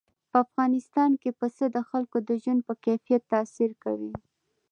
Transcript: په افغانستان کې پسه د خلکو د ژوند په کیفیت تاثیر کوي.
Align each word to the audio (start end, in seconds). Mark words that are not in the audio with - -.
په 0.31 0.35
افغانستان 0.45 1.11
کې 1.21 1.29
پسه 1.39 1.65
د 1.75 1.77
خلکو 1.89 2.17
د 2.27 2.29
ژوند 2.41 2.61
په 2.67 2.73
کیفیت 2.85 3.21
تاثیر 3.33 3.71
کوي. 3.83 4.13